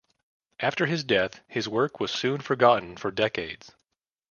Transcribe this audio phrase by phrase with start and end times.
[0.59, 3.71] After his death his work was soon forgotten for decades.